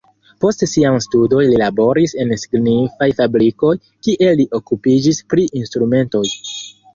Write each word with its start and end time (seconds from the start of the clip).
Post 0.43 0.63
siaj 0.69 0.93
studoj 1.05 1.43
li 1.51 1.59
laboris 1.61 2.15
en 2.23 2.33
signifaj 2.43 3.09
fabrikoj, 3.19 3.75
kie 4.09 4.33
li 4.41 4.47
okupiĝis 4.61 5.21
pri 5.35 5.47
instrumentoj. 5.61 6.25